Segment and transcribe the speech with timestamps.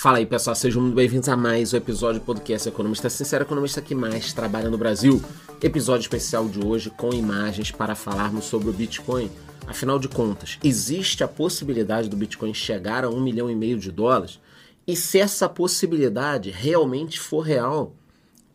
[0.00, 3.82] Fala aí pessoal, sejam muito bem-vindos a mais um episódio do podcast Economista Sincero, economista
[3.82, 5.22] que mais trabalha no Brasil.
[5.62, 9.30] Episódio especial de hoje com imagens para falarmos sobre o Bitcoin.
[9.66, 13.92] Afinal de contas, existe a possibilidade do Bitcoin chegar a um milhão e meio de
[13.92, 14.40] dólares?
[14.86, 17.94] E se essa possibilidade realmente for real,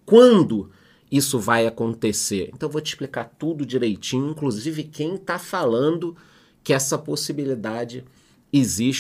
[0.04, 0.72] quando
[1.12, 2.50] isso vai acontecer?
[2.56, 6.18] Então eu vou te explicar tudo direitinho, inclusive quem está falando
[6.64, 8.04] que essa possibilidade.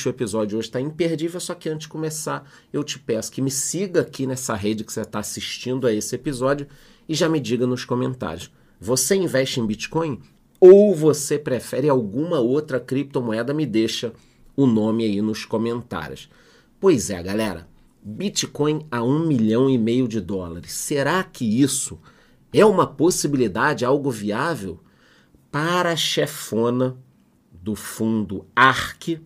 [0.06, 3.50] O episódio hoje está imperdível, só que antes de começar, eu te peço que me
[3.50, 6.68] siga aqui nessa rede que você está assistindo a esse episódio
[7.08, 8.52] e já me diga nos comentários.
[8.82, 10.20] Você investe em Bitcoin
[10.60, 13.54] ou você prefere alguma outra criptomoeda?
[13.54, 14.12] Me deixa
[14.58, 16.30] o nome aí nos comentários.
[16.78, 17.66] Pois é, galera.
[18.04, 20.74] Bitcoin a um milhão e meio de dólares.
[20.74, 21.98] Será que isso
[22.52, 24.82] é uma possibilidade, algo viável?
[25.50, 26.98] Para a chefona
[27.54, 29.22] do fundo ARK,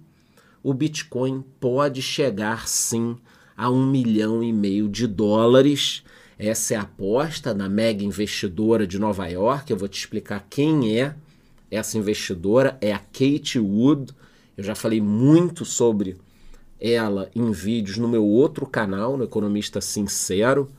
[0.64, 3.18] o Bitcoin pode chegar sim
[3.56, 6.04] a um milhão e meio de dólares.
[6.38, 9.72] Essa é a aposta da mega investidora de Nova York.
[9.72, 11.14] Eu vou te explicar quem é
[11.70, 12.78] essa investidora.
[12.80, 14.14] É a Kate Wood.
[14.56, 16.18] Eu já falei muito sobre
[16.80, 20.70] ela em vídeos no meu outro canal, no Economista Sincero.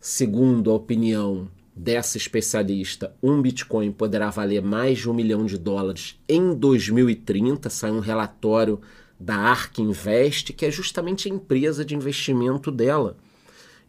[0.00, 6.18] Segundo a opinião dessa especialista, um Bitcoin poderá valer mais de um milhão de dólares
[6.28, 7.70] em 2030.
[7.70, 8.80] Sai um relatório
[9.18, 13.16] da Ark Invest, que é justamente a empresa de investimento dela.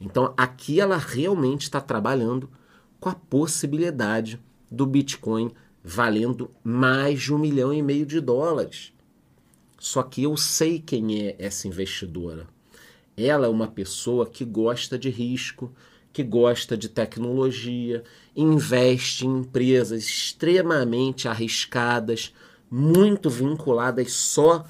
[0.02, 2.49] Então aqui ela realmente está trabalhando
[2.99, 4.39] com a possibilidade
[4.71, 5.52] do Bitcoin
[5.83, 8.94] valendo mais de um milhão e meio de dólares.
[9.77, 12.47] Só que eu sei quem é essa investidora.
[13.16, 15.73] Ela é uma pessoa que gosta de risco,
[16.11, 18.03] que gosta de tecnologia,
[18.36, 22.33] investe em empresas extremamente arriscadas,
[22.69, 24.66] muito vinculadas só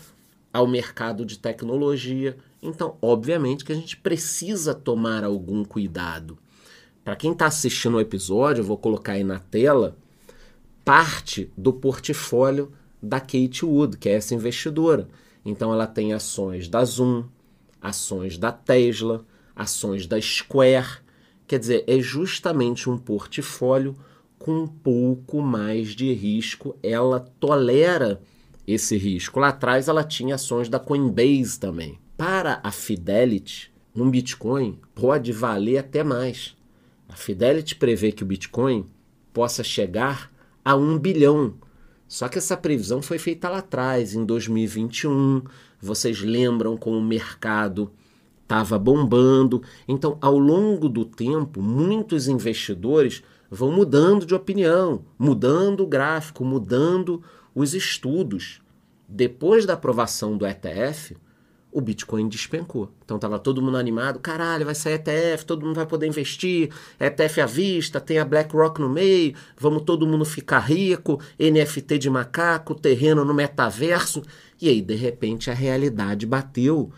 [0.52, 2.38] ao mercado de tecnologia.
[2.61, 6.38] Então, obviamente que a gente precisa tomar algum cuidado.
[7.03, 9.97] Para quem está assistindo o episódio, eu vou colocar aí na tela
[10.83, 12.71] parte do portfólio
[13.02, 15.08] da Kate Wood, que é essa investidora.
[15.45, 17.23] Então, ela tem ações da Zoom,
[17.82, 20.99] ações da Tesla, ações da Square.
[21.48, 23.95] Quer dizer, é justamente um portfólio
[24.38, 26.76] com um pouco mais de risco.
[26.82, 28.21] Ela tolera
[28.74, 29.40] esse risco.
[29.40, 32.00] Lá atrás ela tinha ações da Coinbase também.
[32.16, 36.56] Para a Fidelity, um Bitcoin pode valer até mais.
[37.08, 38.86] A Fidelity prevê que o Bitcoin
[39.34, 40.32] possa chegar
[40.64, 41.56] a um bilhão.
[42.08, 45.44] Só que essa previsão foi feita lá atrás, em 2021.
[45.82, 47.92] Vocês lembram como o mercado
[48.44, 49.64] estava bombando.
[49.88, 57.24] Então, ao longo do tempo, muitos investidores vão mudando de opinião, mudando o gráfico, mudando
[57.59, 58.61] os estudos.
[59.08, 61.17] Depois da aprovação do ETF,
[61.71, 62.92] o Bitcoin despencou.
[63.03, 67.42] Então estava todo mundo animado, caralho, vai sair ETF, todo mundo vai poder investir, ETF
[67.42, 72.73] à vista, tem a BlackRock no meio, vamos todo mundo ficar rico, NFT de macaco,
[72.75, 74.23] terreno no metaverso.
[74.61, 76.91] E aí, de repente, a realidade bateu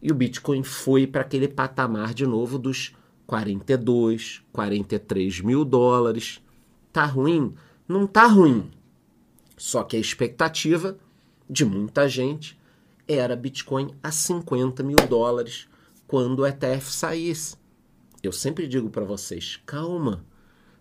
[0.00, 2.92] e o Bitcoin foi para aquele patamar de novo dos
[3.26, 6.40] 42, 43 mil dólares.
[6.92, 7.54] Tá ruim?
[7.88, 8.70] Não tá ruim.
[9.64, 10.98] Só que a expectativa
[11.48, 12.58] de muita gente
[13.06, 15.68] era Bitcoin a 50 mil dólares
[16.04, 17.54] quando o ETF saísse.
[18.24, 20.26] Eu sempre digo para vocês: calma,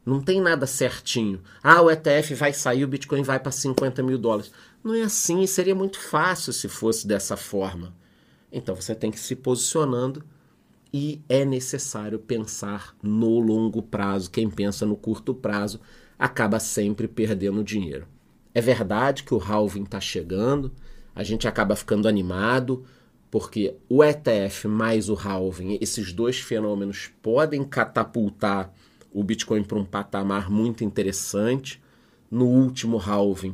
[0.04, 1.44] não tem nada certinho.
[1.62, 4.52] Ah, o ETF vai sair, o Bitcoin vai para 50 mil dólares.
[4.84, 7.96] Não é assim, seria muito fácil se fosse dessa forma.
[8.52, 10.26] Então você tem que se posicionando
[10.92, 14.32] e é necessário pensar no longo prazo.
[14.32, 15.80] Quem pensa no curto prazo
[16.18, 18.08] acaba sempre perdendo dinheiro.
[18.54, 20.72] É verdade que o halving está chegando,
[21.16, 22.86] a gente acaba ficando animado,
[23.30, 28.74] porque o ETF mais o halving, esses dois fenômenos podem catapultar
[29.14, 31.82] o Bitcoin para um patamar muito interessante.
[32.30, 33.54] No último halving,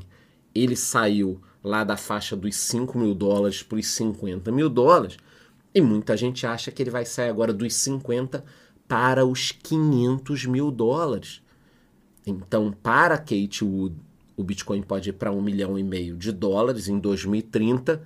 [0.53, 5.17] ele saiu lá da faixa dos 5 mil dólares para os 50 mil dólares,
[5.73, 8.43] e muita gente acha que ele vai sair agora dos 50
[8.87, 11.41] para os 500 mil dólares.
[12.25, 13.95] Então, para Kate Wood
[14.37, 18.03] o Bitcoin pode ir para um milhão e meio de dólares em 2030.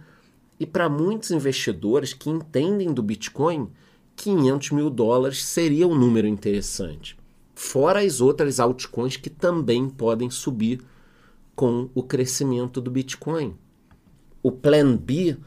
[0.58, 3.70] E para muitos investidores que entendem do Bitcoin,
[4.16, 7.18] 500 mil dólares seria um número interessante.
[7.54, 10.82] Fora as outras altcoins que também podem subir
[11.54, 13.54] com o crescimento do Bitcoin.
[14.42, 15.38] O Plan B,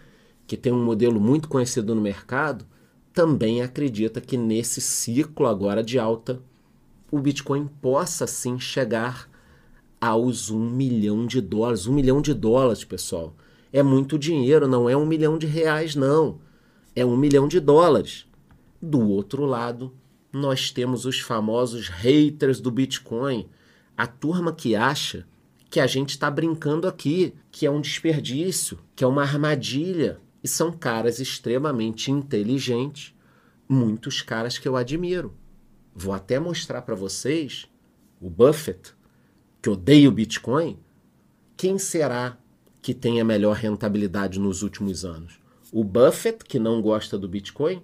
[0.47, 2.67] que tem um modelo muito conhecido no mercado,
[3.13, 6.43] também acredita que nesse ciclo agora de alta,
[7.11, 9.33] o Bitcoin possa sim chegar
[10.01, 11.87] aos um milhão de dólares.
[11.87, 13.35] Um milhão de dólares, pessoal.
[13.73, 16.39] É muito dinheiro, não é um milhão de reais, não.
[16.95, 18.27] é um milhão de dólares.
[18.81, 19.93] Do outro lado,
[20.33, 23.49] nós temos os famosos haters do Bitcoin,
[23.97, 25.27] a turma que acha
[25.71, 30.21] que a gente está brincando aqui, que é um desperdício, que é uma armadilha.
[30.43, 33.15] E são caras extremamente inteligentes,
[33.69, 35.35] muitos caras que eu admiro.
[35.95, 37.67] Vou até mostrar para vocês
[38.21, 38.93] o Buffett,
[39.65, 40.77] que odeia o Bitcoin.
[41.57, 42.37] Quem será
[42.83, 45.41] que tem a melhor rentabilidade nos últimos anos?
[45.73, 47.83] O Buffett, que não gosta do Bitcoin,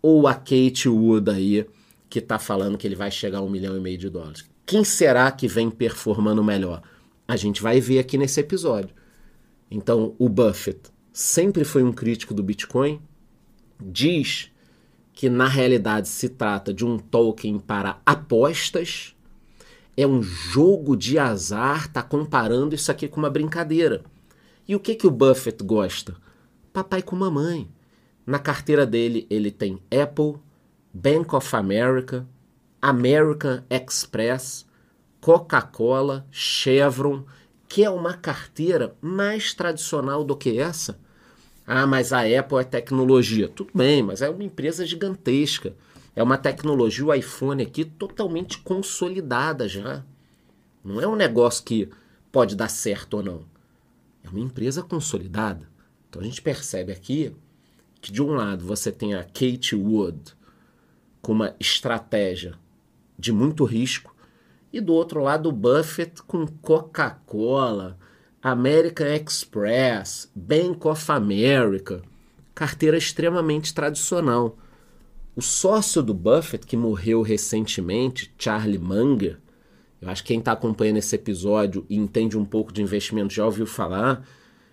[0.00, 1.66] ou a Kate Wood aí,
[2.08, 4.44] que está falando que ele vai chegar a um milhão e meio de dólares?
[4.64, 6.80] Quem será que vem performando melhor?
[7.26, 8.94] A gente vai ver aqui nesse episódio.
[9.68, 13.02] Então, o Buffett sempre foi um crítico do Bitcoin,
[13.80, 14.52] diz
[15.12, 19.15] que na realidade se trata de um token para apostas,
[19.96, 24.04] é um jogo de azar, tá comparando isso aqui com uma brincadeira.
[24.68, 26.16] E o que que o Buffett gosta?
[26.72, 27.70] Papai com mamãe.
[28.26, 30.34] Na carteira dele ele tem Apple,
[30.92, 32.26] Bank of America,
[32.82, 34.66] American Express,
[35.20, 37.24] Coca-Cola, Chevron,
[37.68, 40.98] que é uma carteira mais tradicional do que essa.
[41.66, 43.48] Ah, mas a Apple é tecnologia.
[43.48, 45.74] Tudo bem, mas é uma empresa gigantesca.
[46.16, 50.02] É uma tecnologia, o iPhone aqui, totalmente consolidada já.
[50.82, 51.90] Não é um negócio que
[52.32, 53.44] pode dar certo ou não.
[54.24, 55.68] É uma empresa consolidada.
[56.08, 57.36] Então a gente percebe aqui
[58.00, 60.34] que de um lado você tem a Kate Wood
[61.20, 62.54] com uma estratégia
[63.18, 64.16] de muito risco
[64.72, 67.98] e do outro lado o Buffett com Coca-Cola,
[68.42, 72.00] American Express, Bank of America,
[72.54, 74.56] carteira extremamente tradicional.
[75.36, 79.38] O sócio do Buffett que morreu recentemente, Charlie Munger,
[80.00, 83.44] eu acho que quem está acompanhando esse episódio e entende um pouco de investimento já
[83.44, 84.26] ouviu falar.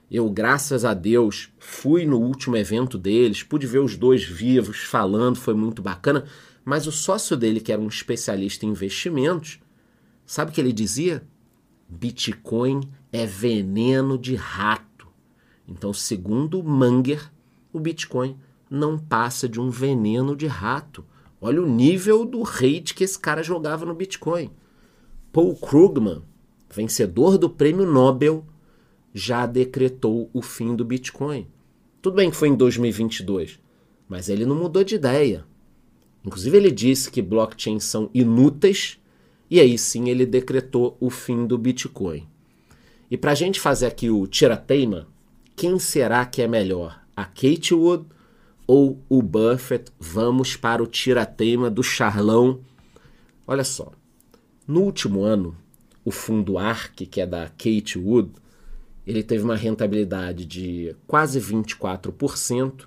[0.10, 5.36] Eu, graças a Deus, fui no último evento deles, pude ver os dois vivos falando,
[5.36, 6.24] foi muito bacana.
[6.64, 9.60] Mas o sócio dele, que era um especialista em investimentos,
[10.26, 11.28] sabe o que ele dizia?
[11.90, 15.10] Bitcoin é veneno de rato.
[15.68, 17.30] Então, segundo Munger,
[17.74, 18.38] o Bitcoin
[18.74, 21.06] não passa de um veneno de rato.
[21.40, 24.50] Olha o nível do hate que esse cara jogava no Bitcoin.
[25.32, 26.24] Paul Krugman,
[26.74, 28.44] vencedor do prêmio Nobel,
[29.14, 31.48] já decretou o fim do Bitcoin.
[32.02, 33.60] Tudo bem que foi em 2022,
[34.10, 35.46] mas ele não mudou de ideia.
[36.26, 39.00] Inclusive, ele disse que blockchains são inúteis
[39.52, 42.28] e aí sim ele decretou o fim do Bitcoin.
[43.12, 45.08] E para a gente fazer aqui o tira-teima,
[45.56, 47.04] quem será que é melhor?
[47.16, 48.06] A Kate Wood
[48.68, 49.92] ou o Buffett?
[50.00, 52.60] Vamos para o tira-teima do Charlão.
[53.46, 53.92] Olha só,
[54.68, 55.56] no último ano,
[56.06, 58.32] o fundo ARK, que é da Kate Wood,
[59.06, 62.86] ele teve uma rentabilidade de quase 24%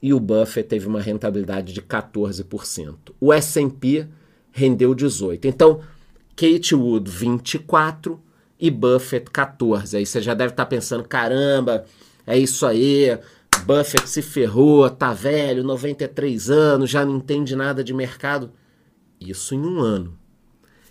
[0.00, 2.96] e o Buffett teve uma rentabilidade de 14%.
[3.20, 4.06] O S&P
[4.50, 5.46] rendeu 18.
[5.46, 5.80] Então,
[6.36, 8.20] Kate Wood 24
[8.58, 9.96] e Buffett 14.
[9.96, 11.84] Aí você já deve estar pensando, caramba,
[12.26, 13.18] é isso aí,
[13.64, 18.50] Buffett se ferrou, tá velho, 93 anos, já não entende nada de mercado.
[19.20, 20.18] Isso em um ano.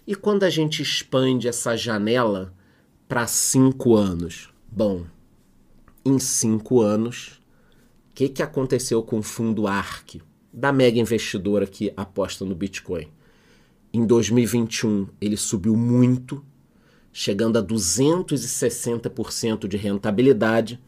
[0.07, 2.53] E quando a gente expande essa janela
[3.07, 4.49] para cinco anos?
[4.71, 5.05] Bom,
[6.03, 7.41] em cinco anos,
[8.09, 10.21] o que, que aconteceu com o fundo ARK,
[10.51, 13.07] da mega investidora que aposta no Bitcoin?
[13.93, 16.41] Em 2021, ele subiu muito,
[17.11, 20.79] chegando a 260% de rentabilidade,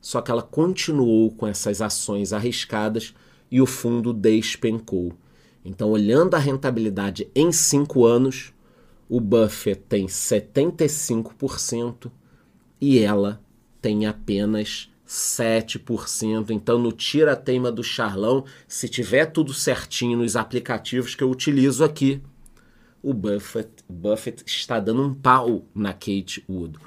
[0.00, 3.14] só que ela continuou com essas ações arriscadas
[3.50, 5.12] e o fundo despencou.
[5.64, 8.52] Então, olhando a rentabilidade em 5 anos,
[9.08, 12.10] o Buffett tem 75%
[12.80, 13.40] e ela
[13.82, 16.50] tem apenas 7%.
[16.50, 22.22] Então, no tira-teima do Charlão, se tiver tudo certinho nos aplicativos que eu utilizo aqui,
[23.02, 26.78] o Buffett, Buffett está dando um pau na Kate Wood.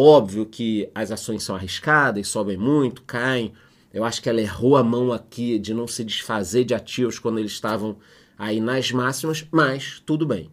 [0.00, 3.52] Óbvio que as ações são arriscadas, sobem muito, caem.
[3.92, 7.40] Eu acho que ela errou a mão aqui de não se desfazer de ativos quando
[7.40, 7.96] eles estavam
[8.38, 10.52] aí nas máximas, mas tudo bem.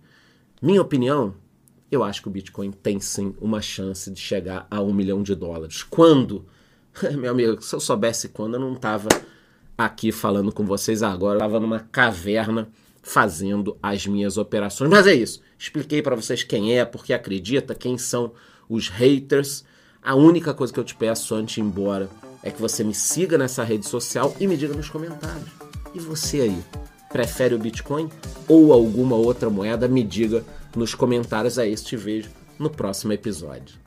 [0.59, 1.35] Minha opinião,
[1.91, 5.35] eu acho que o Bitcoin tem sim uma chance de chegar a um milhão de
[5.35, 5.83] dólares.
[5.83, 6.43] Quando?
[7.15, 9.09] Meu amigo, se eu soubesse quando, eu não estava
[9.77, 12.67] aqui falando com vocês agora, eu estava numa caverna
[13.03, 14.89] fazendo as minhas operações.
[14.89, 15.39] Mas é isso.
[15.57, 18.33] Expliquei para vocês quem é, porque acredita, quem são
[18.69, 19.63] os haters.
[20.01, 22.09] A única coisa que eu te peço antes de ir embora
[22.43, 25.50] é que você me siga nessa rede social e me diga nos comentários.
[25.93, 26.63] E você aí?
[27.12, 28.09] Prefere o Bitcoin
[28.47, 29.88] ou alguma outra moeda?
[29.88, 30.43] Me diga
[30.75, 31.57] nos comentários.
[31.57, 33.84] É isso, te vejo no próximo episódio.